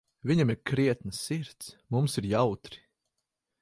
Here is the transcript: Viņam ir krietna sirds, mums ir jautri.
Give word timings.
Viņam 0.29 0.51
ir 0.53 0.57
krietna 0.69 1.13
sirds, 1.19 1.71
mums 1.97 2.19
ir 2.23 2.31
jautri. 2.35 2.85